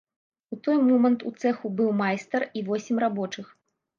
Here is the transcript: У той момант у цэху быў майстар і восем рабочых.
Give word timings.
У 0.53 0.57
той 0.67 0.79
момант 0.85 1.25
у 1.31 1.33
цэху 1.43 1.71
быў 1.81 1.91
майстар 2.01 2.47
і 2.61 2.65
восем 2.69 2.95
рабочых. 3.07 3.53